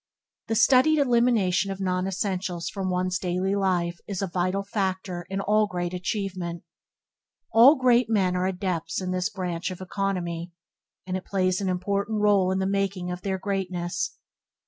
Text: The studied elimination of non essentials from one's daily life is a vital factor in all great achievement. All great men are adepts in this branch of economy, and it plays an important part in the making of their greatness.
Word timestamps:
The 0.47 0.55
studied 0.55 0.97
elimination 0.97 1.69
of 1.69 1.79
non 1.79 2.07
essentials 2.07 2.69
from 2.69 2.89
one's 2.89 3.19
daily 3.19 3.53
life 3.53 3.99
is 4.07 4.23
a 4.23 4.27
vital 4.27 4.63
factor 4.63 5.27
in 5.29 5.39
all 5.39 5.67
great 5.67 5.93
achievement. 5.93 6.63
All 7.53 7.75
great 7.75 8.09
men 8.09 8.35
are 8.35 8.47
adepts 8.47 8.99
in 8.99 9.11
this 9.11 9.29
branch 9.29 9.69
of 9.69 9.79
economy, 9.79 10.53
and 11.05 11.15
it 11.15 11.25
plays 11.25 11.61
an 11.61 11.69
important 11.69 12.19
part 12.19 12.51
in 12.53 12.57
the 12.57 12.65
making 12.65 13.11
of 13.11 13.21
their 13.21 13.37
greatness. 13.37 14.17